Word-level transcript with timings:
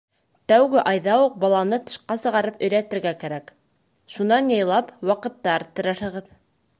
Тәүге 0.51 0.83
айҙа 0.91 1.17
уҡ 1.25 1.33
баланы 1.43 1.77
тышҡа 1.89 2.17
сығарып 2.21 2.65
өйрәтергә 2.67 3.13
кәрәк, 3.25 3.53
шунан 4.15 4.49
яйлап 4.55 4.89
ваҡытты 5.11 5.53
арттырырһығыҙ. 5.59 6.33